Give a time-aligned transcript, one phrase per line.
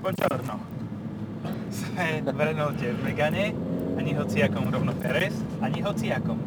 [0.00, 0.56] Buongiorno.
[1.68, 3.52] Sme v Renaulte v Megane,
[4.00, 6.40] ani hociakom rovno RS, ani hociakom.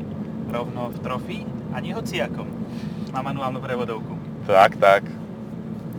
[0.49, 2.49] Rovno v Trophy, ani hociakom.
[3.13, 4.17] Má manuálnu prevodovku.
[4.49, 5.05] Tak, tak.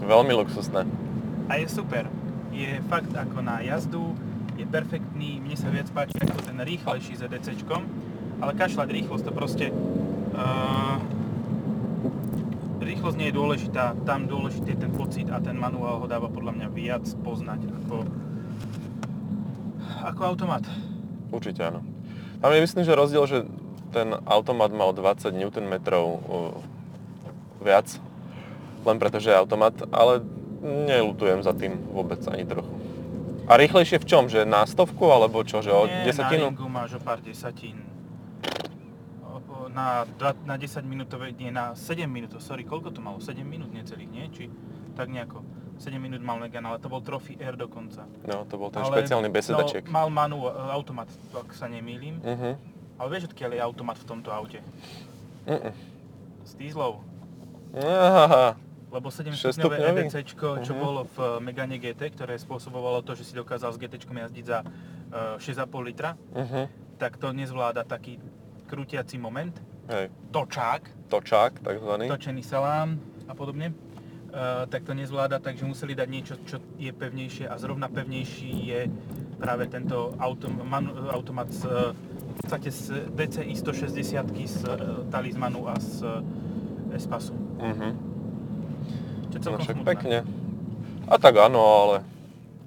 [0.03, 0.82] Veľmi luxusné.
[1.46, 2.11] A je super.
[2.51, 4.18] Je fakt ako na jazdu,
[4.59, 7.82] je perfektný, mne sa viac páči ako ten rýchlejší ZDCčkom,
[8.43, 9.66] ale kašľať rýchlosť to proste...
[10.34, 10.98] Uh,
[12.85, 16.53] rýchlosť nie je dôležitá, tam dôležitý je ten pocit a ten manuál ho dáva podľa
[16.61, 17.96] mňa viac poznať ako,
[20.05, 20.65] ako automat.
[21.33, 21.80] Určite áno.
[22.38, 23.38] Tam je myslím, že rozdiel, že
[23.91, 25.74] ten automat má o 20 Nm
[27.65, 27.88] viac,
[28.85, 30.21] len preto, že je automat, ale
[30.65, 32.73] nelutujem za tým vôbec ani trochu.
[33.45, 34.24] A rýchlejšie v čom?
[34.29, 35.60] Že na stovku, alebo čo?
[35.60, 36.52] Že o Nie, desatinu?
[36.52, 37.94] na máš o pár desatín.
[39.74, 40.06] Na,
[40.46, 43.19] na 10 minútové, nie, na 7 minút, sorry, koľko to malo?
[43.19, 44.24] 7 minút necelých, nie?
[44.30, 44.45] Či
[44.95, 45.42] tak nejako.
[45.77, 48.06] 7 minút mal Megane, ale to bol Trophy Air dokonca.
[48.23, 49.91] No, to bol ten Ale, špeciálny besedaček.
[49.91, 52.23] No, mal manu, automat, ak sa nemýlim.
[52.23, 52.51] Mhm.
[52.95, 54.62] Ale vieš, odkiaľ je automat v tomto aute?
[55.45, 55.74] Mm-mm.
[56.46, 57.02] Z dieslov.
[57.74, 58.54] Aha.
[58.95, 59.59] Lebo 7 Šesťstupňový?
[59.59, 60.16] stupňové EDC,
[60.62, 60.79] čo Mhm.
[60.79, 65.34] bolo v Megane GT, ktoré spôsobovalo to, že si dokázal s GT jazdiť za eh,
[65.43, 66.71] 6,5 litra, Mhm.
[66.97, 68.22] tak to nezvláda taký
[68.75, 69.55] krútiaci moment,
[69.87, 70.11] Hej.
[70.31, 72.11] točák, Točák, takzvaný.
[72.11, 77.47] točený salám a podobne, uh, tak to nezvláda, takže museli dať niečo, čo je pevnejšie
[77.47, 78.81] a zrovna pevnejší je
[79.37, 81.62] práve tento autom, man, automat z,
[81.95, 84.75] v podstate z DCI 160 z uh,
[85.06, 86.19] Talismanu a z uh,
[86.91, 87.34] Espasu.
[87.62, 87.89] Mhm.
[89.25, 89.91] Čo je No celkom však smutné.
[89.95, 90.17] pekne.
[91.05, 91.97] A tak áno, ale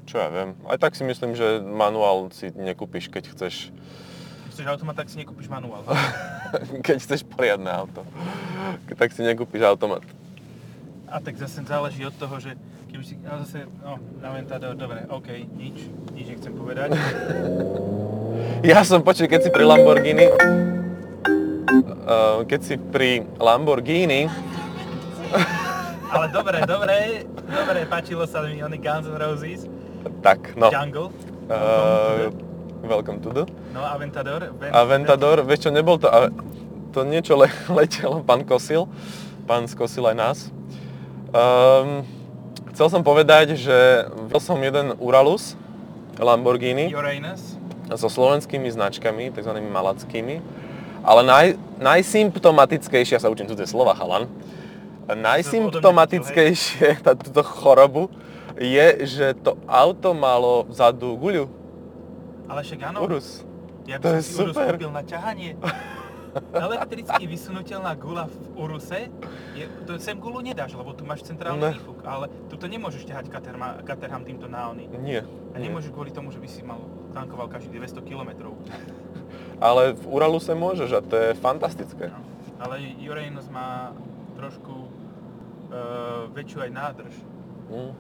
[0.04, 0.56] čo ja viem.
[0.64, 3.76] Aj tak si myslím, že manuál si nekúpiš, keď chceš,
[4.58, 5.86] Chceš automat, tak si nekúpiš manuál.
[6.90, 8.02] keď chceš poriadne auto.
[8.98, 10.02] Tak si nekúpiš automat.
[11.06, 12.58] A tak zase záleží od toho, že
[12.90, 16.90] keby si, ale zase, no, Aventador, dobre, OK, nič, nič nechcem povedať.
[18.66, 24.26] Ja som, počuj, keď si pri Lamborghini, uh, keď si pri Lamborghini,
[26.18, 29.70] Ale dobre, dobre, dobre, páčilo sa mi oni Guns N' Roses,
[30.26, 31.14] tak no, Jungle,
[31.46, 32.34] uh,
[32.84, 33.44] welcome to the
[33.74, 36.10] no Aventador, Ven- Aventador, vieš čo, nebol to,
[36.94, 38.86] to niečo le, letelo, pán Kosil,
[39.50, 40.38] pán skosil aj nás.
[41.34, 42.06] Um,
[42.74, 45.58] chcel som povedať, že videl som jeden Uralus
[46.18, 46.94] Lamborghini.
[46.94, 47.58] Uranus,
[47.96, 49.54] so slovenskými značkami, tzv.
[49.64, 50.44] malackými,
[51.08, 51.48] ale naj,
[51.80, 54.28] najsymptomatickejšie, ja sa učím cudzie slova, chalan,
[55.08, 58.12] najsymptomatickejšie túto chorobu
[58.60, 61.48] je, že to auto malo vzadu guľu,
[62.48, 63.44] ale však áno, Urus.
[63.86, 64.74] ja by to som je si Urus super.
[64.76, 65.52] kúpil na ťahanie.
[66.54, 69.10] Elektricky vysunutelná gula v Uruse,
[69.58, 71.72] je, to sem gulu nedáš, lebo tu máš centrálny Ne.
[71.74, 74.86] výfuk, ale tu to nemôžeš ťahať Caterham, Caterham týmto na ony.
[75.02, 75.26] Nie.
[75.26, 76.78] A nemôžeš kvôli tomu, že by si mal
[77.18, 78.54] tankoval každých 200 km.
[79.58, 82.14] Ale v Uraluse môžeš a to je fantastické.
[82.14, 82.22] No.
[82.62, 83.98] Ale Uranus má
[84.38, 84.74] trošku
[85.74, 87.14] uh, väčšiu aj nádrž.
[87.74, 87.94] Mm.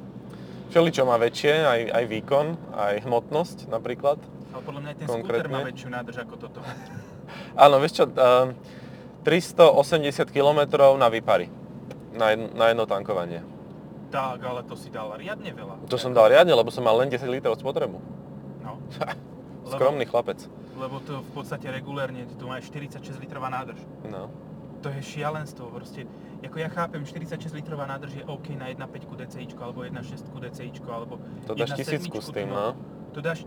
[0.70, 2.48] Všeličo má väčšie, aj, aj výkon,
[2.78, 4.22] aj hmotnosť napríklad.
[4.54, 5.68] Ale podľa mňa aj ten skúter má Konkrétne?
[5.72, 6.60] väčšiu nádrž ako toto.
[7.64, 8.52] Áno, vieš čo, uh,
[9.28, 10.60] 380 km
[10.96, 11.52] na výpary.
[12.16, 13.44] Na jedno, na jedno tankovanie.
[14.08, 15.84] Tak, ale to si dal riadne veľa.
[15.92, 18.00] To som dal riadne, lebo som mal len 10 litrov spotrebu.
[18.64, 18.80] No.
[19.76, 20.48] Skromný chlapec.
[20.80, 23.84] Lebo to v podstate regulérne, tu máš 46 litrová nádrž.
[24.08, 24.32] No.
[24.80, 26.08] To je šialenstvo, proste.
[26.40, 31.18] Ako ja chápem, 46 litrová nádrž je OK na 1.5 DCIčko, alebo 1.6 DCIčko, alebo
[31.50, 32.78] To dáš 1.7 tisícku s tým, no.
[33.12, 33.44] To dáš,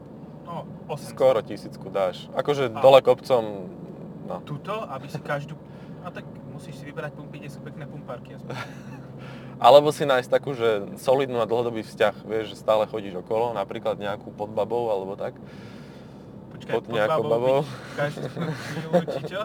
[0.51, 1.15] no, 800.
[1.15, 2.27] Skoro tisícku dáš.
[2.35, 3.71] Akože A- dole kopcom,
[4.27, 4.43] no.
[4.43, 5.55] Tuto, aby si každú...
[6.03, 8.35] A tak musíš si vyberať pumpy, kde sú pekné pumpárky.
[8.35, 8.51] aspoň.
[9.61, 14.01] Alebo si nájsť takú, že solidnú a dlhodobý vzťah, vieš, že stále chodíš okolo, napríklad
[14.01, 15.37] nejakú pod babou alebo tak.
[16.57, 17.59] Počkaj, Pod nejakou babou.
[17.93, 18.25] Každú?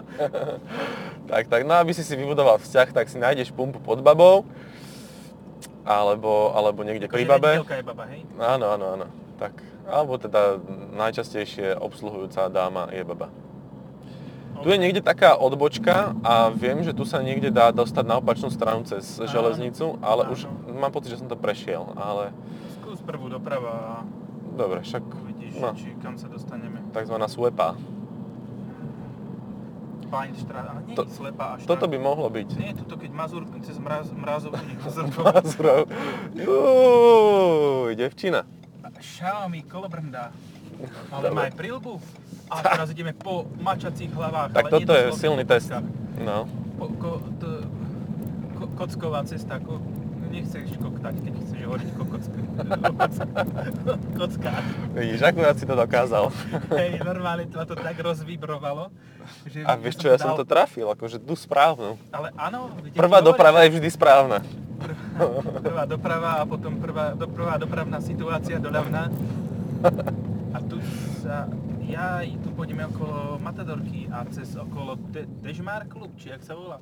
[1.26, 4.46] Tak, tak, no aby si si vybudoval vzťah, tak si nájdeš pumpu pod babou,
[5.82, 7.50] alebo, alebo niekde pri Akože babe.
[7.60, 8.20] rediteľka je baba, hej?
[8.38, 9.06] Áno, áno, áno.
[9.36, 9.52] Tak,
[9.84, 10.56] alebo teda
[10.92, 13.28] najčastejšie obsluhujúca dáma je baba.
[14.56, 18.48] Tu je niekde taká odbočka a viem, že tu sa niekde dá dostať na opačnú
[18.48, 20.80] stranu cez Áno, železnicu, ale už áno.
[20.80, 22.32] mám pocit, že som to prešiel, ale
[22.74, 23.92] Skús prvú doprava a
[24.50, 26.80] dobre, však uvidíš, no, či kam sa dostaneme.
[26.90, 27.76] takzvaná swepa.
[30.06, 31.90] Fajnštrát, ale nie To- je slepá až Toto tak.
[31.90, 32.48] by mohlo byť.
[32.54, 35.26] Nie, tuto keď Mazur, cez mraz, mrazovku, nie Mazurkovú.
[35.26, 35.82] Mazurov.
[36.32, 38.46] Juuu, devčina.
[39.00, 40.32] Xiaomi kolobrnda.
[41.12, 41.96] Ale má aj prilbu.
[42.52, 44.54] A teraz ideme po mačacích hlavách.
[44.54, 45.72] Tak toto je silný test.
[46.20, 46.46] No.
[46.76, 47.10] Po, ko,
[47.40, 47.48] to,
[48.60, 49.58] ko, kocková cesta.
[49.58, 49.80] Ko,
[50.30, 52.40] nechceš koktať, keď chceš hodiť kokocka.
[54.18, 54.52] Kocka.
[54.92, 56.28] Vidíš, akurát si to dokázal.
[56.76, 58.90] Hej, normálne to, to tak rozvibrovalo.
[59.48, 61.98] Že A vieš čo, ja som to trafil, akože tu správnu.
[62.14, 64.42] Ale áno, Prvá doprava je vždy správna.
[65.66, 69.08] prvá doprava a potom prvá, do, prvá dopravná situácia doľavná.
[70.52, 70.80] A tu
[71.20, 71.48] sa,
[71.84, 76.78] ja tu pôjdeme okolo Matadorky a cez okolo De, Dežmár klub, či jak sa volá.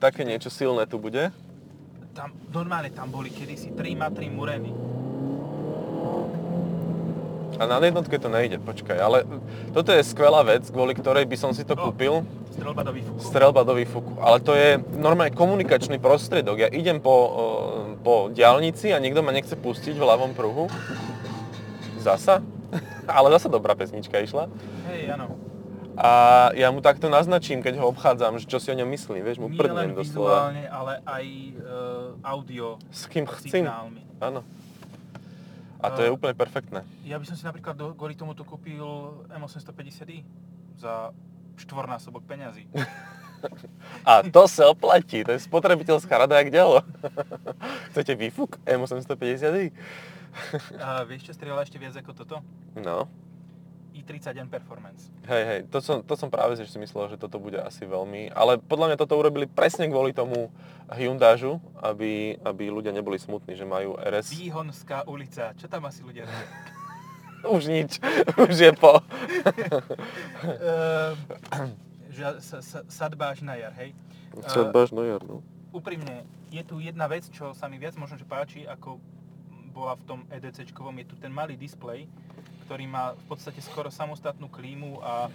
[0.00, 1.32] Také niečo silné tu bude.
[2.14, 4.70] Tam, normálne tam boli kedysi 3 matry mureny.
[7.54, 9.22] A na jednotke to nejde, počkaj, ale
[9.70, 11.90] toto je skvelá vec, kvôli ktorej by som si to O.
[11.90, 12.26] kúpil.
[12.54, 13.18] Strelba do výfuku.
[13.18, 14.12] Strelba do výfuku.
[14.18, 16.66] Ale to je normálne komunikačný prostriedok.
[16.66, 17.14] Ja idem po,
[18.02, 20.70] po diálnici a niekto ma nechce pustiť v ľavom pruhu.
[21.98, 22.42] Zasa.
[23.10, 24.50] Ale zasa dobrá pesnička išla.
[24.90, 25.34] Hej, áno.
[25.94, 29.38] A ja mu takto naznačím, keď ho obchádzam, že čo si o ňom myslí, vieš,
[29.38, 30.50] mu Nie prdnem len doslova.
[30.50, 31.24] vizuálne, ale aj
[31.54, 31.62] uh,
[32.26, 34.02] audio S kým signálmi.
[34.18, 34.42] Áno.
[35.84, 36.80] A to je úplne perfektné.
[37.04, 38.80] Ja by som si napríklad do, kvôli tomuto kúpil
[39.28, 40.24] M850i
[40.80, 41.12] za
[41.60, 42.64] štvornásobok peňazí.
[44.08, 46.80] A to sa oplatí, to je spotrebiteľská rada jak ďalo.
[47.92, 49.68] Chcete výfuk M850i?
[50.80, 52.36] A vieš čo strieľa ešte viac ako toto?
[52.72, 53.04] No.
[53.94, 55.08] i30N Performance.
[55.30, 58.58] Hej, hej, to som, to som práve si myslel, že toto bude asi veľmi, ale
[58.58, 60.50] podľa mňa toto urobili presne kvôli tomu
[60.90, 64.34] Hyundaiu, aby, aby ľudia neboli smutní, že majú RS.
[64.34, 65.54] Výhonská ulica.
[65.54, 66.48] Čo tam asi ľudia robia?
[67.44, 68.00] Už nič,
[68.48, 69.04] už je po.
[70.44, 71.16] Ehm,
[72.08, 73.92] že sa, sa, sadbáš na jar, hej?
[74.48, 75.44] Sadbáš na jar, no.
[75.68, 78.96] Úprimne, je tu jedna vec, čo sa mi viac možno že páči, ako
[79.74, 82.06] bola v tom EDCčkovom, je tu ten malý displej,
[82.64, 85.30] ktorý má v podstate skoro samostatnú klímu a e,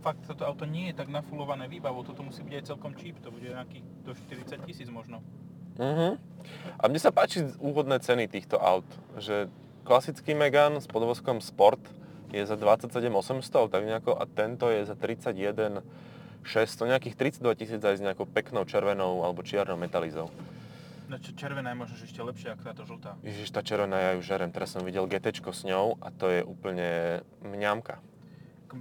[0.00, 3.34] fakt toto auto nie je tak nafulované výbavou, toto musí byť aj celkom cheap, to
[3.34, 5.18] bude nejakých do 40 tisíc možno.
[5.76, 6.14] Uh-huh.
[6.78, 8.86] A mne sa páči úvodné ceny týchto aut,
[9.18, 9.50] že
[9.82, 11.80] klasický Megane s podvozkom Sport
[12.32, 15.84] je za 27 800, tak nejako, a tento je za 31
[16.42, 20.26] 600, nejakých 32 tisíc aj s nejakou peknou červenou alebo čiernou metalizou.
[21.20, 23.10] Červená je možno ešte lepšia ako táto žltá.
[23.20, 26.40] Ježiš, tá červená ja ju žerem, teraz som videl GT s ňou a to je
[26.40, 28.00] úplne mňamka.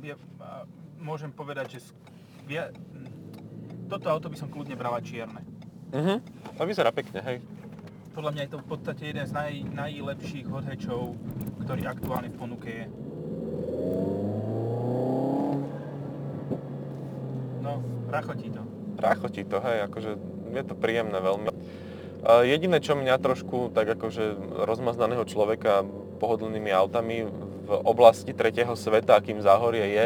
[0.06, 0.16] Ja,
[0.96, 1.92] môžem povedať, že
[2.48, 2.72] via,
[3.92, 5.44] toto auto by som kľudne brala čierne.
[5.92, 6.24] Mhm,
[6.56, 7.44] to vyzerá pekne, hej.
[8.16, 11.16] Podľa mňa je to v podstate jeden z naj, najlepších hot hatchov,
[11.64, 12.86] ktorý aktuálne v ponuke je.
[17.64, 18.64] No, rachotí to.
[19.00, 20.12] Ráchotí to, hej, akože
[20.52, 21.52] je to príjemné veľmi.
[22.22, 24.38] Jediné, čo mňa trošku tak akože
[24.70, 25.82] rozmaznaného človeka
[26.22, 27.26] pohodlnými autami
[27.66, 30.06] v oblasti tretieho sveta, akým záhorie je,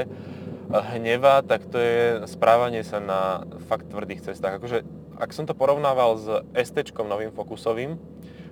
[0.72, 4.58] hneva, tak to je správanie sa na fakt tvrdých cestách.
[4.58, 4.88] Akože,
[5.20, 8.00] ak som to porovnával s ST novým Focusovým,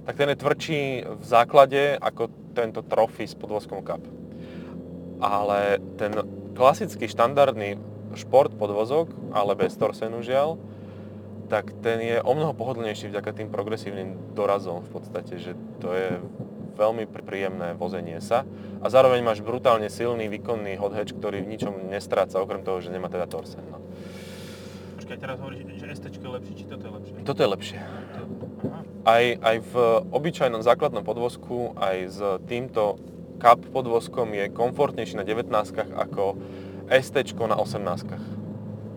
[0.04, 4.04] tak ten je tvrdší v základe ako tento Trophy s podvozkom Cup.
[5.24, 6.12] Ale ten
[6.54, 7.80] klasický štandardný
[8.14, 10.60] šport podvozok, ale bez torsenu žiaľ,
[11.50, 15.54] tak ten je o mnoho pohodlnejší vďaka tým progresívnym dorazom v podstate, že
[15.84, 16.10] to je
[16.74, 18.48] veľmi pr- príjemné vozenie sa
[18.82, 22.90] a zároveň máš brutálne silný, výkonný hot hatch, ktorý v ničom nestráca, okrem toho, že
[22.90, 23.62] nemá teda torsen.
[23.70, 23.78] No.
[24.98, 27.14] Počkaj, teraz hovoríš, že ST je lepšie, či toto je lepšie?
[27.28, 27.80] Toto je lepšie.
[29.04, 29.74] Aj, aj v
[30.16, 32.98] obyčajnom základnom podvozku, aj s týmto
[33.44, 35.52] Cup podvozkom je komfortnejší na 19
[36.00, 36.40] ako
[36.88, 38.16] ST na 18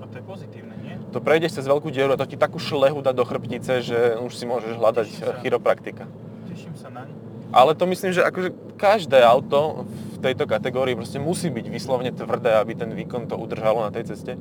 [0.01, 0.96] A to je pozitívne, nie?
[1.15, 4.33] To prejdeš cez veľkú dieru a to ti takú šlehu dá do chrbtice, že už
[4.35, 5.39] si môžeš hľadať Teším sa.
[5.41, 6.05] chiropraktika.
[6.51, 7.09] Teším sa naň.
[7.55, 12.59] Ale to myslím, že akože každé auto v tejto kategórii proste musí byť vyslovne tvrdé,
[12.59, 14.35] aby ten výkon to udržalo na tej ceste.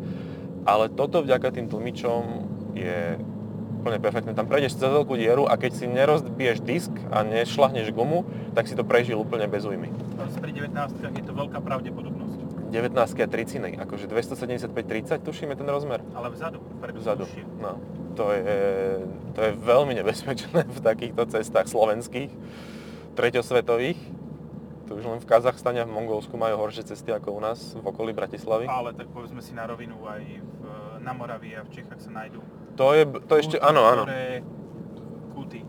[0.66, 2.22] Ale toto vďaka tým tlmičom
[2.74, 3.22] je
[3.86, 4.34] úplne perfektné.
[4.34, 8.26] Tam prejdeš cez veľkú dieru a keď si nerozbiješ disk a nešlahneš gumu,
[8.58, 9.94] tak si to prežil úplne bez újmy.
[10.18, 10.74] Ale pri 19
[11.06, 12.38] je to veľká pravdepodobnosť.
[12.76, 16.04] 19 a 30, akože 275-30 tušíme ten rozmer.
[16.12, 17.24] Ale vzadu, predu Vzadu.
[17.58, 17.80] No,
[18.14, 18.44] to je,
[19.32, 22.32] to je veľmi nebezpečné v takýchto cestách slovenských,
[23.16, 24.00] treťosvetových.
[24.86, 27.82] Tu už len v Kazachstane a v Mongolsku majú horšie cesty ako u nás v
[27.82, 28.70] okolí Bratislavy.
[28.70, 30.64] Ale tak povedzme si na rovinu aj v,
[31.02, 32.38] na Moravii a v Čechách sa nájdú
[32.78, 34.04] To je, to ešte, kúty, áno, áno.
[34.06, 34.46] Ktoré,
[35.34, 35.60] kúty.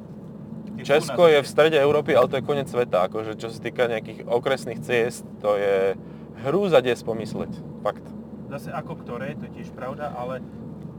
[0.85, 3.09] Česko je v ešte- strede Európy, ale to je koniec sveta.
[3.09, 5.97] Akože čo sa týka nejakých okresných ciest, to je
[6.45, 7.53] hrúza des pomysleť.
[7.81, 8.05] Fakt.
[8.53, 10.45] Zase ako ktoré, to je tiež pravda, ale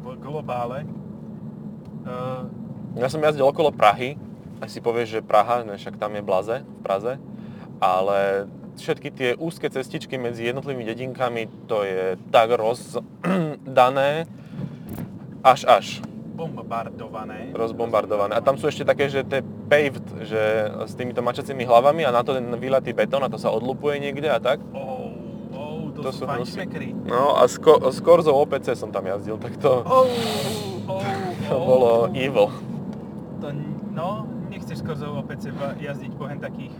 [0.03, 0.83] v globále
[2.07, 2.47] uh,
[2.95, 4.15] Ja som jazdil okolo Prahy,
[4.63, 7.13] aj si povieš, že Praha, ne, však tam je Blaze, v Praze,
[7.77, 14.29] ale všetky tie úzke cestičky medzi jednotlivými dedinkami, to je tak rozdané,
[15.41, 15.85] až až.
[16.37, 17.49] rozbombardované.
[17.57, 18.33] rozbombardované.
[18.37, 20.41] A tam sú ešte také, že to je paved, že
[20.85, 24.29] s týmito mačacími hlavami a na to ten vylatý betón a to sa odlupuje niekde
[24.29, 24.61] a tak.
[24.71, 24.86] Oh,
[26.07, 26.95] to, sú, fančmekry.
[27.03, 30.07] No a s, ko- s Korzou OPC som tam jazdil, tak to, Oh,
[30.87, 31.01] oh,
[31.45, 31.61] to oh.
[31.61, 32.47] bolo evil.
[33.37, 33.47] To,
[33.91, 34.09] no,
[34.47, 36.73] nechceš skôr zo OPC jazdiť po hen takých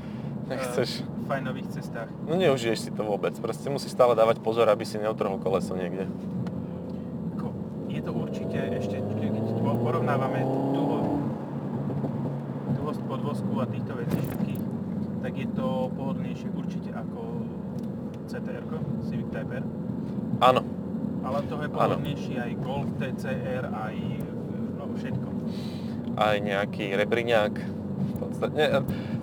[0.46, 0.90] Nechceš.
[0.98, 2.08] eh, fajnových cestách.
[2.24, 6.08] No neužiješ si to vôbec, proste musíš stále dávať pozor, aby si neutrhol koleso niekde.
[7.88, 10.98] Je to určite ešte, ke- keď po- porovnávame dlho,
[12.78, 14.62] dlhosť podvozku a týchto vecí všetkých,
[15.20, 17.20] tak je to pohodlnejšie určite ako
[18.38, 18.64] CTR,
[19.04, 19.66] Civic Type R.
[20.40, 20.62] Áno,
[21.20, 23.96] Ale toho je pohodlnejší aj Golf TCR, aj
[24.78, 25.28] no, všetko.
[26.16, 27.54] aj nejaký rebriňák.
[28.18, 28.62] Podstate,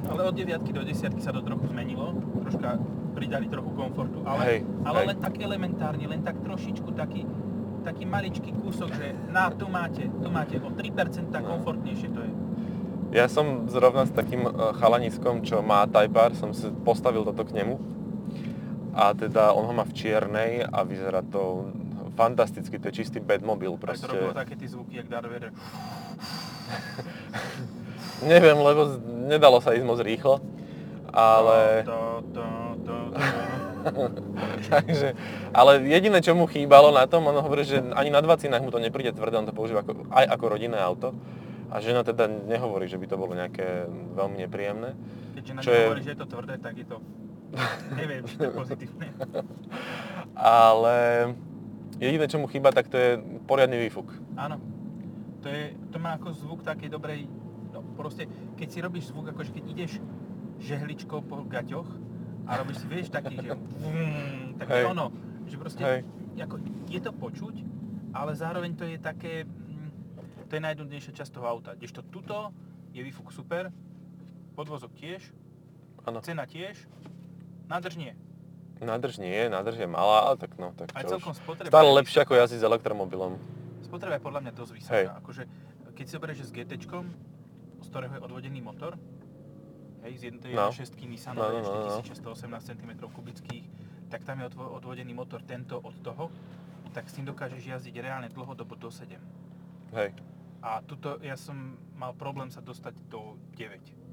[0.05, 2.77] Ale od 9 do 10 sa to trochu zmenilo, troška
[3.15, 5.07] pridali trochu komfortu, ale, Hej, ale hej.
[5.09, 7.23] len tak elementárne, len tak trošičku taký,
[7.81, 11.55] taký maličký kúsok, že na, tu máte, tu máte o 3% No.
[11.57, 12.33] komfortnejšie to je.
[13.15, 17.47] Ja som zrovna s takým e, chalaniskom, čo má Type R, som si postavil toto
[17.47, 17.79] k nemu.
[18.95, 21.67] A teda on ho má v čiernej a vyzerá to
[22.15, 24.07] fantasticky, to je čistý Batmobil Aj to proste.
[24.07, 25.51] robilo také tie zvuky, jak Darth Vader.
[28.23, 28.97] Neviem, lebo
[29.27, 30.39] nedalo sa ísť moc rýchlo.
[31.11, 31.83] Ale...
[31.87, 32.45] To, to,
[32.87, 32.95] to,
[34.73, 35.13] Takže,
[35.53, 38.81] ale jediné, čo mu chýbalo na tom, on hovorí, že ani na dvacinách mu to
[38.81, 41.13] nepríde tvrdé, on to používa ako, aj ako rodinné auto.
[41.69, 43.85] A žena teda nehovorí, že by to bolo nejaké
[44.17, 44.95] veľmi nepríjemné.
[45.35, 46.97] Keďže na Čo ňu je- hovorí, že je to tvrdé, tak je to...
[47.95, 49.09] Neviem, či to je pozitívne.
[50.35, 50.97] Ale
[52.03, 53.11] jediné, čo mu chýba, tak to je
[53.47, 54.11] poriadny výfuk.
[54.35, 54.59] Áno.
[55.45, 57.29] To, je, to má ako zvuk takej dobrej...
[57.75, 59.93] No proste, keď si robíš zvuk, akože keď ideš
[60.63, 61.91] žehličkou po gaťoch
[62.47, 63.53] a robíš si, vieš, taký, že...
[63.83, 64.87] Vum, tak to Hej.
[64.95, 65.07] ono.
[65.45, 66.01] Že proste, Hej.
[66.41, 66.57] ako,
[66.89, 67.55] je to počuť,
[68.15, 69.45] ale zároveň to je také...
[69.45, 69.91] mm,
[70.49, 71.77] To je najnudnejšia časť toho auta.
[71.77, 72.55] Kdežto tuto
[72.95, 73.69] je výfuk super,
[74.55, 75.35] podvozok tiež,
[76.07, 76.23] Áno.
[76.23, 76.79] cena tiež,
[77.75, 78.13] nádrž nie.
[78.79, 81.71] Nádrž nie nádrž je malá, ale tak no, tak Aj celkom spotreba.
[81.71, 83.39] Stále je lepšie ako jazdiť s elektromobilom.
[83.83, 84.95] Spotreba je podľa mňa dosť vysoká.
[84.95, 85.07] Hej.
[85.19, 85.43] Akože,
[85.95, 88.99] keď si zoberieš, s GT, z ktorého je odvodený motor,
[90.05, 90.69] hej, z jednej No.
[90.69, 90.75] no.
[90.75, 92.03] 6 Nissan No, no, no, no.
[92.03, 93.65] 4618 cm kubických,
[94.11, 96.29] tak tam je odvo- odvodený motor tento od toho,
[96.93, 99.19] tak s tým dokážeš jazdiť reálne dlhodobo do 7.
[99.97, 100.15] Hej.
[100.65, 104.04] A tuto ja som mal problém sa dostať do 9.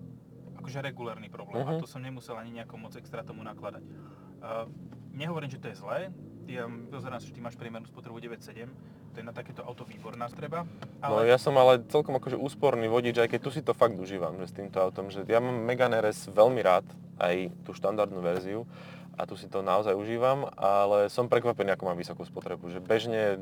[0.61, 1.65] Akože regulárny problém.
[1.65, 1.81] A Mhm.
[1.81, 3.81] to som nemusel ani nejako moc extra tomu nakladať.
[3.81, 4.69] Uh,
[5.11, 5.99] nehovorím, že to je zlé.
[6.45, 8.69] Ja pozerám, že ty máš priemernú spotrebu 9,7.
[9.11, 10.63] To je na takéto auto výborná streba.
[10.99, 14.35] No ja som ale celkom akože úsporný vodič, aj keď tu si to fakt užívam,
[14.37, 16.87] že s týmto autom, že ja mám Megane RS veľmi rád,
[17.17, 18.63] aj tú štandardnú verziu
[19.15, 23.37] a tu si to naozaj užívam, ale som prekvapený, ako mám vysokú spotrebu, že bežne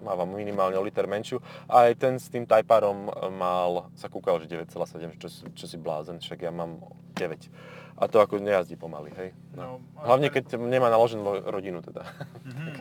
[0.00, 4.38] mávam minimálne o liter menšiu a aj ten s tým Type Rom mal, sa kúkal,
[4.38, 4.76] že 9,7,
[5.16, 6.80] čo, si- čo si blázen, však ja mám
[7.14, 7.48] 9.
[7.94, 9.30] A to ako nejazdí pomaly, hej.
[9.52, 9.76] No.
[9.92, 12.08] No, Hlavne keď nemá naloženú rodinu teda,
[12.42, 12.72] Mhm.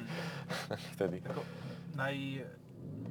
[0.95, 1.19] vtedy.
[1.21, 1.43] Ako
[1.93, 2.15] naj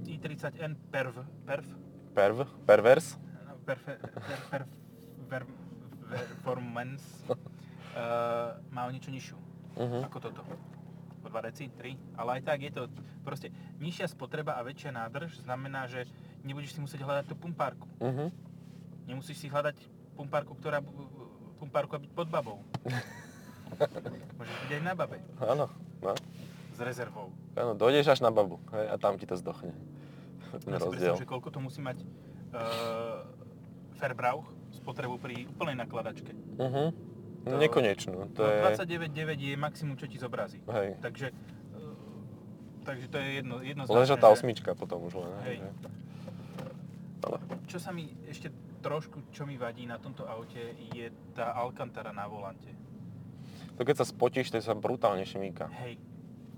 [0.06, 1.12] i30N Perv,
[1.44, 1.68] Perv,
[2.10, 4.62] Perv, pervers, no, perfe, per, per,
[5.28, 5.42] per,
[6.08, 7.36] performance uh,
[8.74, 9.36] má o niečo nižšiu
[9.76, 10.08] Mhm.
[10.08, 10.42] ako toto.
[11.26, 12.82] 2 deci, 3, ale aj tak je to
[13.26, 13.50] proste
[13.82, 16.06] nižšia spotreba a väčšia nádrž znamená, že
[16.46, 17.90] nebudeš si musieť hľadať tú pumpárku.
[17.98, 18.30] Mhm.
[19.08, 19.76] Nemusíš si hľadať
[20.14, 20.84] pumpárku, ktorá
[21.58, 22.58] pumpárku a byť pod babou.
[24.38, 25.66] Môžeš byť aj na babe Áno,
[26.00, 26.12] no.
[26.72, 27.32] s rezervou.
[27.52, 29.74] Áno, dojdeš až na babu hej, a tam ti to zdochne.
[30.64, 31.12] Ten Ja rozdiel.
[31.12, 32.00] predstav, že koľko to musí mať
[32.56, 33.28] uh,
[34.00, 36.32] Fairbrauch spotrebu pri úplnej nakladačke.
[36.56, 36.88] Uh-huh.
[37.46, 38.34] To- Nekonečnú.
[38.34, 38.60] To no, je...
[38.74, 40.58] 29,9 je maximum, čo ti zobrazí.
[40.66, 40.98] Hej.
[40.98, 41.94] Takže, uh,
[42.82, 43.98] takže to je jedno, jednoznačné.
[44.02, 45.30] Lenže tá že- osmička potom už len.
[45.46, 45.56] Hej.
[45.62, 45.72] Hej.
[47.18, 52.14] Ale Čo sa mi ešte trošku, čo mi vadí na tomto aute, je tá Alcantara
[52.14, 52.70] na volante.
[53.74, 55.70] to keď sa spotíš, to sa brutálne šmíka.
[55.82, 55.98] Hej.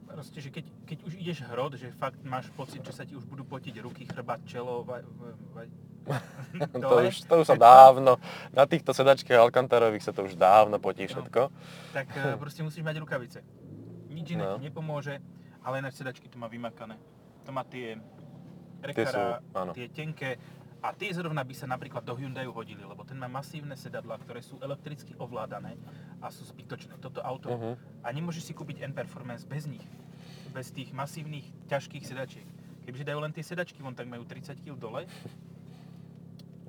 [0.05, 3.25] Proste, že keď, keď už ideš hrod, že fakt máš pocit, že sa ti už
[3.25, 5.07] budú potiť ruky, chrbát, čelo, vaj,
[5.55, 5.69] vaj,
[6.73, 8.19] To už, to už sa dávno,
[8.51, 11.11] na týchto sedačkách Alcantarových sa to už dávno potí No.
[11.13, 11.41] všetko.
[11.93, 13.39] tak eh, proste musíš mať rukavice.
[14.09, 14.59] Nič iné No.
[14.59, 15.23] ti nepomôže,
[15.61, 16.99] ale ináč sedačky to má vymakané.
[17.45, 18.01] To má tie
[18.81, 19.71] Tie sú, rekara, áno.
[19.71, 20.41] tie tenké
[20.81, 24.41] a tie zrovna by sa napríklad do Hyundaiu hodili, lebo ten má masívne sedadlá, ktoré
[24.41, 25.77] sú elektricky ovládané
[26.19, 26.97] a sú zbytočné.
[26.97, 27.73] Toto auto Mhm.
[28.01, 29.85] a nemôžeš si kúpiť N-Performance bez nich.
[30.51, 32.47] Bez tých masívnych, ťažkých sedačiek.
[32.81, 35.05] Kebyže dajú len tie sedačky von, tak majú 30 kg dole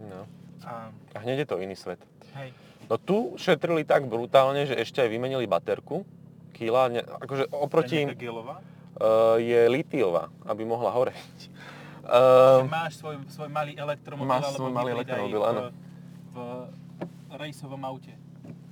[0.01, 0.25] No.
[0.61, 2.01] a A hneď je to iný svet.
[2.33, 2.49] hej,
[2.85, 6.03] No tu šetrili tak brutálne, že ešte aj vymenili baterku.
[6.51, 8.55] Kila, ne, akože je oproti nejaká gelová.
[8.95, 11.39] uh, je litiová, aby mohla horeť.
[12.01, 15.61] Uh, Máš svoj, svoj malý elektromobil, Máš alebo svoj malý elektromobil, v, áno.
[16.27, 16.37] v
[17.31, 18.17] rejsovom aute.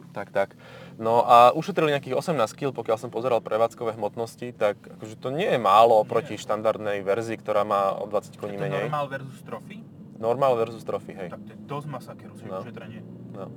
[0.09, 0.49] tak, tak.
[0.97, 5.45] No a ušetrili nejakých 18 kg, pokiaľ som pozeral prevádzkové hmotnosti, tak akože to nie
[5.45, 8.83] je málo oproti štandardnej verzii, ktorá má o 20 koní Je to menej.
[8.83, 9.85] normál versus trophy,
[10.19, 11.29] Normál versus trophy, hej.
[11.29, 12.59] tak to je dosť masaker, No.
[12.59, 13.01] ušetrenie.
[13.31, 13.47] No.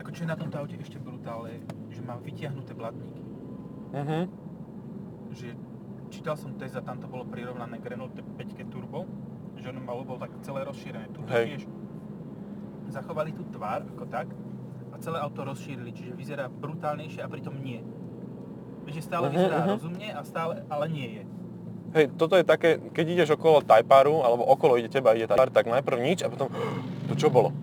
[0.00, 3.20] Ako čo je na tomto aute ešte brutálne, že má vytiahnuté blatníky.
[3.92, 4.18] Mhm.
[5.30, 5.46] Že
[6.08, 8.32] čítal som test a tam to bolo prirovnané k Renault 5
[8.66, 9.04] Turbo,
[9.54, 11.08] že ono malo bolo tak celé rozšírené.
[11.10, 11.62] Tu tiež
[12.86, 14.28] zachovali tú tvár ako tak
[14.88, 17.82] a celé auto rozšírili, čiže vyzerá brutálnejšie a pritom nie.
[18.84, 19.68] Vieš, že stále Mhm, vyzerá mhm.
[19.68, 21.22] rozumne a stále, ale nie je.
[21.94, 25.70] Hej, toto je také, keď ideš okolo Tajparu, alebo okolo ide teba, ide Tajpar, tak
[25.70, 26.50] najprv nič a potom,
[27.08, 27.54] to čo bolo?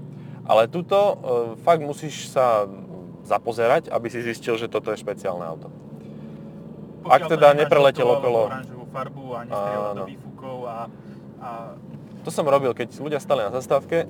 [0.47, 1.15] Ale tuto e,
[1.59, 2.63] fakt musíš sa
[3.21, 5.67] zapozerať, aby si zistil, že toto je špeciálne auto.
[7.03, 8.49] Ak Pokiaľ to teda nepreletel okolo-
[8.91, 10.77] farbu a nestrieľa do výfukov a,
[11.39, 11.49] a
[12.21, 14.03] To som robil, keď ľudia stali na zastávke,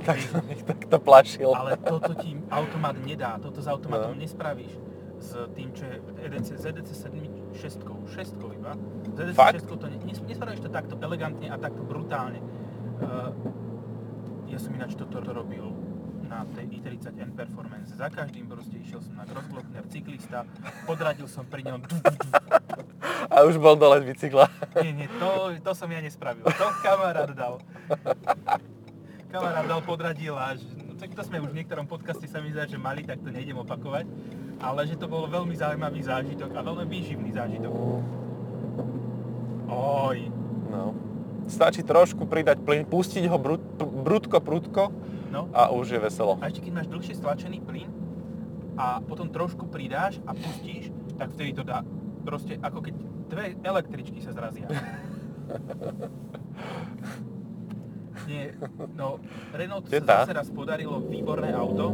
[0.00, 1.50] tak som ich takto plašil.
[1.50, 4.20] Ale toto ti automat nedá, toto s automatom No.
[4.22, 4.72] nespravíš.
[5.18, 7.18] S tým, čo je EDC, ZDC 7,
[7.54, 8.72] 6, 6 iba.
[9.16, 9.62] ZDC Fakt?
[9.62, 12.38] 6 to ne, nes- nespravíš to takto elegantne a takto brutálne.
[13.00, 13.32] Uh,
[14.50, 15.62] ja som ináč toto robil
[16.30, 17.98] na tej i30N Performance.
[17.98, 20.46] Za každým proste išiel som na Grossglockner, cyklista,
[20.86, 21.82] podradil som pri ňom.
[23.34, 24.46] A už bol dole z bicykla.
[24.78, 26.46] Nie, nie, to, to som ja nespravil.
[26.46, 27.58] To kamarát dal.
[29.30, 32.50] Kamarát dal, podradil a že, no, tak to sme už v niektorom podcaste sa mi
[32.54, 34.06] zdá, že mali, tak to nejdem opakovať.
[34.60, 37.72] Ale že to bol veľmi zaujímavý zážitok a veľmi výživný zážitok.
[39.70, 40.18] Oj,
[40.70, 40.94] No.
[41.50, 43.58] Stačí trošku pridať plyn, pustiť ho brud,
[44.06, 44.94] brudko, prudko
[45.34, 45.50] no.
[45.50, 46.38] a už je veselo.
[46.38, 47.90] A ešte keď máš dlhšie stlačený plyn
[48.78, 51.82] a potom trošku pridáš a pustíš, tak vtedy to dá
[52.22, 52.94] proste ako keď
[53.26, 54.70] dve električky sa zrazia.
[58.30, 58.54] Nie,
[58.94, 59.18] no
[59.50, 61.90] Renault sa zase raz podarilo výborné auto,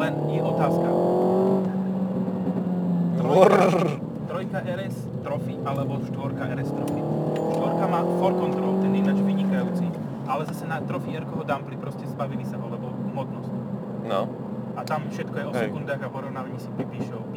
[0.00, 0.88] len je otázka.
[3.14, 7.00] Trojka RS Trophy alebo štvorka RS Trophy.
[7.54, 9.86] Štvorka má for control, ten je ináč vynikajúci,
[10.26, 13.52] ale zase na Trophy R ho dumpli, proste zbavili sa ho, lebo hmotnosť.
[14.04, 14.20] No.
[14.74, 15.60] A tam všetko je o Hej.
[15.70, 17.22] sekundách a porovnávaní si pipíšov.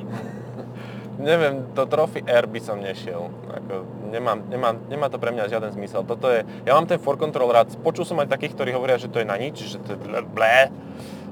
[1.18, 3.34] Neviem, to Trophy R by som nešiel.
[3.50, 6.06] Ako, nemám, nemám, nemá to pre mňa žiaden zmysel.
[6.06, 7.74] Toto je, ja mám ten for control rád.
[7.82, 10.70] Počul som aj takých, ktorí hovoria, že to je na nič, že to je blé,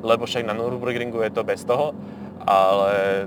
[0.01, 1.93] lebo však na Nürburgringu je to bez toho,
[2.41, 3.25] ale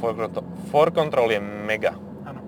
[0.00, 1.92] for, control- for control je mega.
[2.24, 2.40] Áno,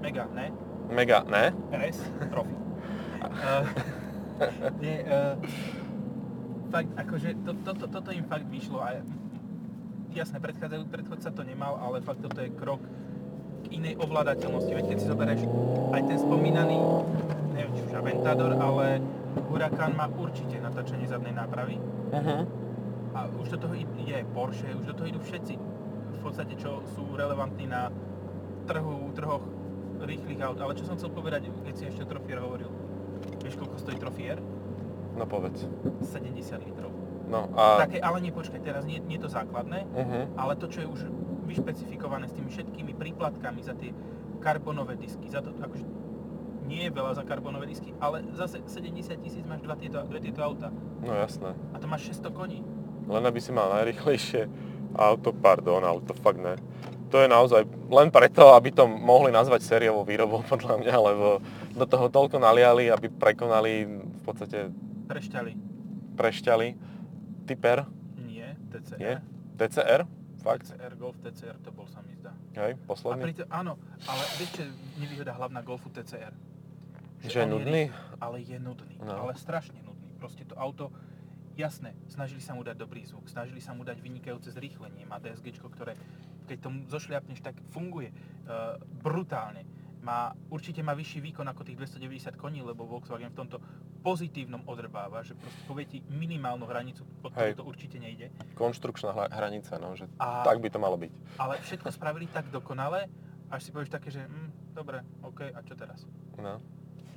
[0.00, 0.48] mega, ne?
[0.88, 1.52] Mega, ne?
[1.70, 1.98] RS
[2.32, 2.56] Trophy.
[3.24, 3.64] Uh,
[4.78, 5.32] nie, uh,
[6.68, 9.00] fakt, akože to, to, to, toto im fakt vyšlo a
[10.12, 12.84] jasné, predchádzajú, predchodca to nemal, ale fakt toto je krok
[13.64, 14.70] k inej ovládateľnosti.
[14.70, 15.40] Veď keď si zoberieš
[15.96, 16.76] aj ten spomínaný,
[17.56, 19.00] neviem či už Aventador, ale
[19.48, 21.80] Huracan má určite natáčanie zadnej nápravy
[22.14, 22.46] Uh-huh.
[23.16, 25.54] a už do toho ide aj Porsche, už do toho idú všetci
[26.24, 27.92] podstate, čo sú relevantní na
[28.64, 29.44] trhu, trhoch
[30.00, 30.58] rýchlych aut.
[30.58, 32.68] Ale čo som chcel povedať, keď si ešte o Trofier hovoril.
[33.40, 34.40] Vieš, koľko stojí Trofier?
[35.14, 35.68] No povedz.
[36.02, 36.90] 70 litrov.
[37.24, 37.80] No a...
[37.80, 40.24] Také, ale nie, počkaj, teraz nie, nie to základné, Uh-huh.
[40.36, 41.00] ale to, čo je už
[41.44, 43.92] vyšpecifikované s tými všetkými príplatkami za tie
[44.40, 45.84] karbonové disky, za to, akože
[46.64, 50.40] nie je veľa za karbonové disky, ale zase 70 tisíc máš dva tieto, dve tieto
[50.40, 51.52] auta No jasné.
[51.72, 52.60] a to máš 600 koní.
[53.04, 54.48] Len aby si mal najrychlejšie
[54.94, 56.54] auto, pardon, ale to fakt ne.
[57.08, 61.38] To je naozaj len preto, aby to mohli nazvať sériovou výrobou, podľa mňa, lebo
[61.72, 64.70] do toho toľko naliali, aby prekonali, v podstate
[65.04, 65.52] Prešťali.
[66.14, 66.68] prešťali.
[67.44, 67.84] Typer,
[68.18, 68.98] Nie, TCR.
[68.98, 69.14] je?
[69.54, 70.00] TCR?
[70.38, 70.64] Fakt?
[70.66, 72.32] TCR, Golf TCR, to bol sa mi zdá.
[72.54, 73.22] Hej, A posledný?
[73.22, 76.32] pritom, áno, ale vieš, čo je nevýhoda hlavná Golfu TCR?
[77.20, 77.88] Že je on nudný?
[77.88, 79.12] rýchly, ale je nudný, No.
[79.18, 79.92] ale strašne nudný.
[80.16, 80.88] Proste to auto,
[81.54, 85.58] jasné, snažili sa mu dať dobrý zvuk, snažili sa mu dať vynikajúce zrýchlenie, má DSG,
[85.58, 85.94] ktoré
[86.44, 89.64] keď tomu zošliapneš, tak funguje uh, brutálne.
[90.04, 93.56] Má, určite má vyšší výkon ako tých 290 koní, lebo Volkswagen v tomto
[94.04, 97.56] pozitívnom odrbáva, že proste povie ti minimálnu hranicu, pod ktorú Hej.
[97.56, 98.28] to určite nejde.
[98.52, 101.40] Konštrukčná hranica, no, že A- tak by to malo byť.
[101.40, 103.08] Ale všetko spravili tak dokonale,
[103.48, 106.04] až si povieš také, že hm, dobre, OK, a čo teraz?
[106.36, 106.60] No.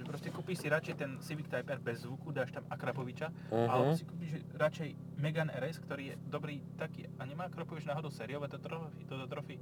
[0.07, 3.67] Proste kúpiš si radšej ten Civic Type R bez zvuku, dáš tam Akrapoviča, Mhm.
[3.67, 4.89] alebo si kúpiš radšej
[5.19, 9.59] Megane RS, ktorý je dobrý taký a nemá Akrapovič náhodou sériové to trofy, toto trofy.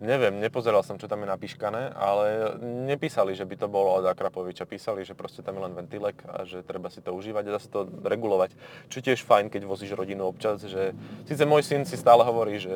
[0.00, 2.56] Neviem, nepozeral som, čo tam je napíškané, ale
[2.88, 4.64] nepísali, že by to bolo od Akrapoviča.
[4.64, 7.60] Písali, že proste tam je len ventilek a že treba si to užívať a dá
[7.60, 8.56] sa to regulovať.
[8.88, 10.96] Čo tiež fajn, keď vozíš rodinu občas, že
[11.28, 12.72] síce môj syn si stále hovorí, že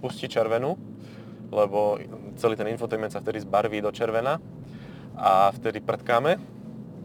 [0.00, 0.80] pustí červenú,
[1.52, 2.00] lebo
[2.40, 4.40] celý ten infotainment sa vtedy zbarví do červena,
[5.16, 6.36] a vtedy prdkáme,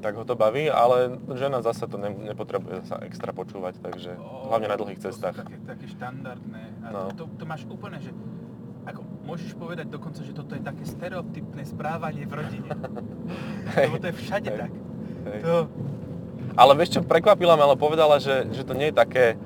[0.01, 4.17] tak ho to baví, ale žena zase to ne, nepotrebuje sa extra počúvať, takže
[4.49, 5.37] hlavne na dlhých cestách.
[5.37, 6.61] To také, také štandardné.
[6.81, 6.99] A No.
[7.13, 8.09] to, to máš úplne, že
[8.81, 12.69] ako, môžeš povedať dokonca, že toto je také stereotypné správanie v rodine.
[13.77, 14.57] Lebo to je všade Hej.
[14.57, 14.71] tak.
[15.29, 15.39] Hej.
[15.45, 15.53] To,
[16.57, 19.37] Ale vieš čo, prekvapila ma, ale povedala, že, že to nie je také,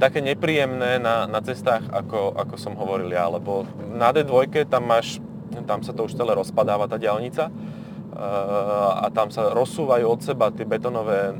[0.00, 5.20] také nepríjemné na, na cestách, ako, ako som hovoril ja, lebo na D2 tam máš,
[5.68, 7.79] tam sa to už celé rozpadáva tá diaľnica eh,
[8.20, 11.32] a tam sa rozsúvajú od seba tie betonové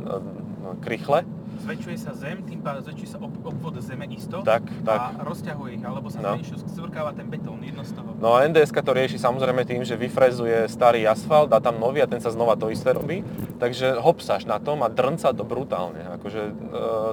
[0.80, 1.28] krychle,
[1.60, 5.00] zväčšuje sa zem, tým pádom zväčšuje sa ob, obvod zeme isto tak, tak.
[5.12, 6.40] a rozťahuje ich, alebo sa No.
[6.72, 8.16] zvrkáva ten betón, jedno z toho.
[8.16, 12.08] No a NDS to rieši samozrejme tým, že vyfrezuje starý asfalt, dá tam nový a
[12.08, 13.20] ten sa znova to isté robí.
[13.60, 16.00] Takže hopsáš na tom a drnca to brutálne.
[16.16, 16.52] Akože e,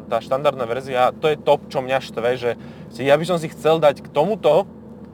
[0.07, 2.49] tá štandardná verzia, to je top, čo mňa štve, že
[3.03, 4.63] ja by som si chcel dať k tomuto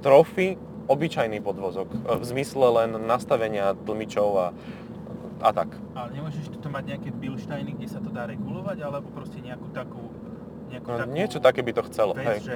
[0.05, 1.89] trofy obyčajný podvozok.
[1.91, 4.47] E, v zmysle len nastavenia tlmičov a,
[5.43, 5.75] a tak.
[5.95, 10.11] Ale nemôžeš tu mať nejaké bilštajny, kde sa to dá regulovať, alebo proste nejakú takú...
[10.71, 12.11] Nejakú No, takú niečo také by to chcelo.
[12.17, 12.39] vec, Hej.
[12.41, 12.55] že,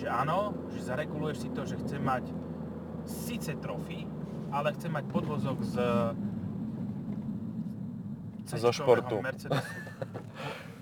[0.00, 2.24] že áno, že zareguluješ si to, že chce mať
[3.06, 4.08] síce trofy,
[4.50, 5.74] ale chce mať podvozok z
[8.46, 9.18] Zo športu.
[9.22, 9.66] Mercedesu.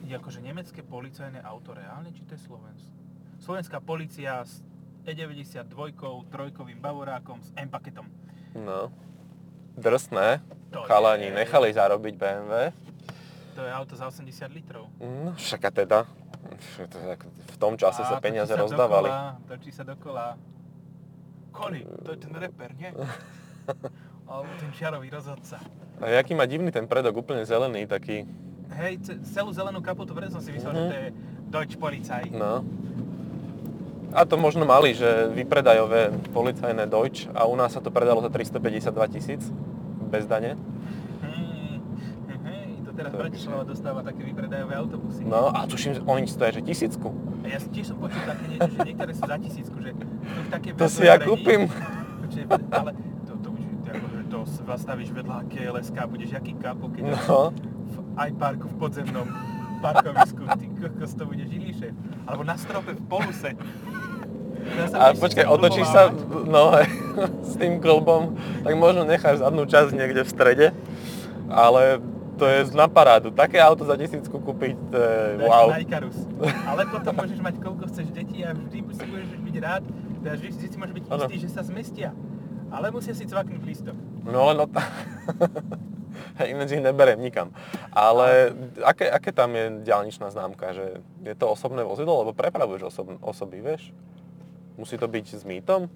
[0.04, 2.92] Akože nemecké policajné auto reálne, či to je Slovensko?
[3.40, 4.44] Slovenská policia
[5.04, 5.72] E92,
[6.26, 8.08] trojkovým bavorákom s M-paketom.
[8.54, 8.88] No.
[9.74, 10.40] Drsné.
[10.70, 12.72] To Chalani je- nechali zarobiť BMW.
[13.54, 14.88] To je auto za 80 litrov.
[14.98, 15.98] No však a teda.
[17.46, 19.08] V tom čase A sa točí peniaze sa rozdávali.
[19.08, 20.26] Dokola, točí sa dokola.
[21.50, 22.90] Koli, to je ten reper, nie?
[24.26, 25.62] Alebo ten čiarový rozhodca.
[25.96, 28.26] A jaký má divný ten predok, úplne zelený, taký,
[28.72, 30.76] Hej, ce- celú zelenú kapotu, preto som si myslel, Mhm.
[30.76, 31.08] že to je
[31.48, 32.26] Deutsch Polizei.
[32.28, 32.66] no.
[34.14, 38.30] A to možno mali, že vypredajové policajné Deutsch a u nás sa to predalo za
[38.30, 39.42] 352 tisíc
[40.04, 40.54] bez dane.
[41.20, 41.82] Hej,
[42.46, 45.26] hej, to teraz Takže- Bratislava dostáva také vypredajové autobusy.
[45.26, 47.10] No a tuším, oni stojí, že tisícku.
[47.42, 50.46] A ja tiež som počul také niečo, že niektoré sú za tisícku, že to už
[50.48, 51.66] také To si ja kúpim.
[52.70, 52.90] Ale
[53.26, 53.90] to, to už, to,
[54.24, 57.50] to s- stavíš vedľa KLSK, budeš jaký kapo, keď No.
[57.84, 59.26] v iParku v podzemnom
[59.80, 61.92] parkovisku, ty kokos, to budeš iný šéf.
[62.24, 63.52] Alebo na strope v poluse.
[64.94, 66.08] A počkaj, otočíš sa,
[66.46, 66.88] no hej,
[67.50, 70.66] s tým klbom, tak možno necháš zadnú časť niekde v strede,
[71.52, 72.00] ale
[72.34, 73.30] to je na parádu.
[73.30, 75.70] Také auto za tisícku kúpiť, to je wow.
[75.70, 75.98] Na.
[76.74, 79.84] Ale potom môžeš mať koľko chceš detí a vždy si budeš byť rád,
[80.24, 81.24] teda vždy, si môžeš byť Áno.
[81.28, 82.10] istý, že sa zmestia.
[82.74, 83.96] Ale musia si cvaknúť lístok.
[84.26, 84.72] No ot...
[86.38, 87.54] Hej, ináč ich neberiem nikam.
[87.94, 90.74] Ale aké, aké tam je diálničná známka?
[90.74, 90.86] Že
[91.22, 93.94] je to osobné vozidlo, lebo prepravuješ osob, osoby, vieš?
[94.74, 95.86] Musí to byť s mýtom?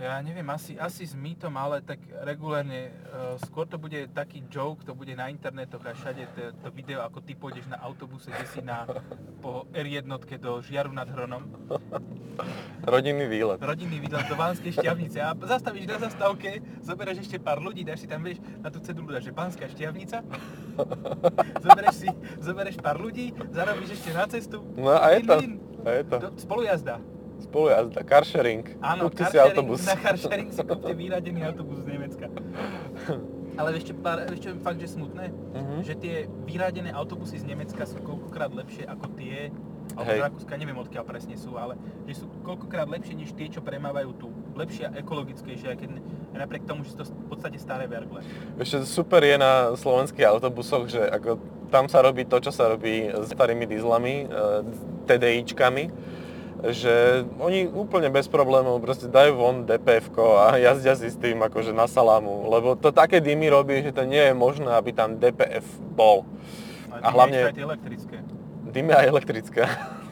[0.00, 4.80] Ja neviem, asi, asi s mýtom, ale tak regulárne, uh, skôr to bude taký joke,
[4.80, 8.46] to bude na internetoch a všade to, to video, ako ty pôjdeš na autobuse, kde
[8.48, 8.88] si na,
[9.44, 10.08] po R1
[10.40, 11.44] do Žiaru nad Hronom,
[12.80, 13.60] Rodinný výlet.
[13.60, 18.08] rodinný výlet do Banskej šťavnice a zastavíš na zastávke, zoberieš ešte pár ľudí, dáš si
[18.08, 20.24] tam, vieš, na tú cedulu dáš, že Banská šťavnica,
[21.60, 22.08] zoberieš si,
[22.40, 25.36] zoberieš pár ľudí, zarobíš ešte na cestu, No a je to.
[25.84, 26.16] A je to.
[26.40, 27.19] Spolujazda.
[27.40, 28.64] Spolujazda, car sharing.
[28.78, 29.80] Áno, Kúpte si carsharing- autobus.
[29.82, 32.26] Na carsharing si kúpte vyradený autobus z Nemecka.
[33.52, 35.74] Ale ešte, pár, ešte fakt, že smutné, Mhm.
[35.82, 39.50] že tie vyradené autobusy z Nemecka sú koľkokrát lepšie ako tie,
[39.90, 41.74] alebo z Rakúska, neviem odkiaľ presne sú, ale
[42.06, 44.28] že sú koľkokrát lepšie než tie, čo premávajú tu.
[44.54, 45.90] Lepšie a ekologickejšie, aj keď
[46.32, 48.22] napriek tomu, že sú to v podstate staré vergle.
[48.54, 53.08] Ešte super je na slovenských autobusoch, že ako tam sa robí to, čo sa robí
[53.08, 54.62] s starými dieslami, eh,
[55.06, 55.84] TDIčkami,
[56.68, 61.72] že oni úplne bez problémov proste dajú von dpf a jazdia si s tým akože
[61.72, 65.64] na salámu, lebo to také dymy robí, že to nie je možné, aby tam DPF
[65.96, 66.28] bol.
[66.90, 68.16] Ale A hlavne- ešte aj elektrické.
[68.70, 69.64] Dymy aj elektrická.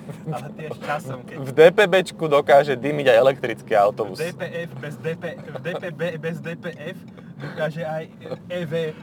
[0.09, 4.17] Ale tie až časom, keď V DPBčku dokáže dymiť aj elektrický autobus.
[4.17, 6.97] DPF bez DP, v DPB bez DPF
[7.37, 8.05] dokáže aj
[8.49, 8.97] EV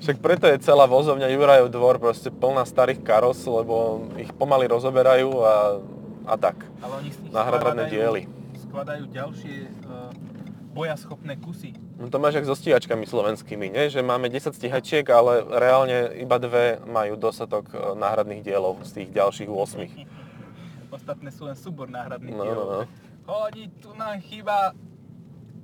[0.00, 5.28] Však preto je celá vozovňa Jurajov dvor proste plná starých karos, lebo ich pomaly rozoberajú
[5.38, 5.52] a,
[6.24, 6.56] a tak.
[6.80, 8.22] Ale oni skladajú- diely.
[8.64, 10.10] Skladajú ďalšie uh,
[10.74, 11.70] bojaschopné kusy.
[11.94, 13.86] No to máš jak so stíhačkami slovenskými, nie?
[13.86, 19.08] že máme 10 stíhačiek, ale reálne iba dve majú dostatok e, náhradných dielov z tých
[19.14, 19.94] ďalších 8.
[20.98, 22.66] Ostatné sú len súbor náhradných No, dielov.
[22.66, 22.84] no, no.
[23.24, 24.74] Chodí, tu nám chýba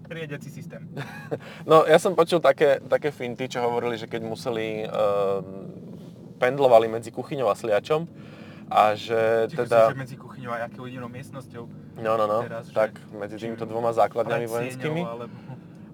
[0.06, 0.86] riadiaci systém.
[1.66, 5.42] No ja som počul také, také finty, čo hovorili, že keď museli, uh,
[6.38, 8.06] pendlovali medzi kuchyňou a sliačom
[8.70, 9.78] a že Čiže teda...
[9.90, 11.66] že medzi kuchyňou a akou jedinou miestnosťou.
[11.98, 15.02] No, no, no, teraz, že- tak medzi týmito dvoma základňami vojenskými.
[15.02, 15.34] Alebo...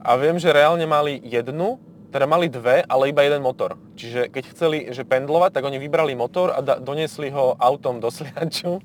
[0.05, 1.81] A viem, že reálne mali jednu
[2.17, 3.77] teda mali dve, ale iba jeden motor.
[3.93, 8.09] Čiže keď chceli že pendlovať, tak oni vybrali motor a da- doniesli ho autom do
[8.09, 8.81] sliaču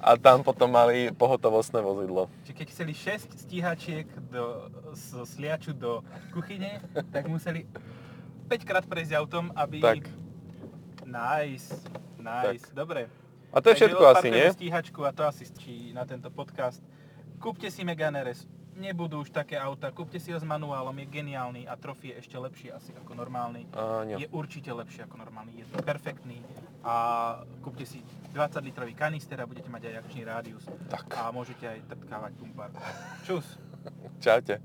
[0.00, 2.32] a tam potom mali pohotovostné vozidlo.
[2.48, 6.00] Čiže keď chceli 6 stíhačiek do, z sliaču do
[6.32, 6.80] kuchyne,
[7.12, 7.68] tak museli
[8.48, 9.84] 5 krát prejsť autom, aby...
[9.84, 10.08] Tak.
[11.04, 11.74] Nice,
[12.22, 13.10] nice, dobre.
[13.50, 14.46] A to je Takže všetko asi, nie?
[14.52, 16.78] stíhačku a to asi stačí na tento podcast.
[17.42, 18.46] Kúpte si Megane RS,
[18.78, 22.36] nebudú už také auta, kúpte si ho s manuálom, je geniálny a trofy je ešte
[22.38, 23.66] lepší asi ako normálny.
[23.74, 24.16] Áno.
[24.16, 26.38] Je určite lepší ako normálny, je perfektný
[26.80, 26.94] a
[27.60, 28.00] kúpte si
[28.32, 31.10] 20 litrový kanister a budete mať aj akčný rádius Tak.
[31.12, 32.70] a môžete aj trtkávať pumpár.
[33.26, 33.44] Čus!
[34.24, 34.62] Čaute.